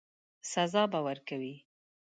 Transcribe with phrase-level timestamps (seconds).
[0.51, 1.55] سزا به ورکوي.